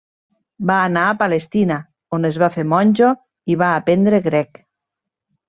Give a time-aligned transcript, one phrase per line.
[0.69, 1.77] Va anar a Palestina,
[2.19, 3.11] on es va fer monjo
[3.53, 4.65] i va aprendre grec.